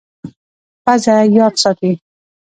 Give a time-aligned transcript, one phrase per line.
[0.85, 1.91] پزه یاد ساتي.